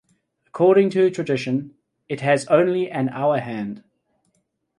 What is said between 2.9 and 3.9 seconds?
hour hand.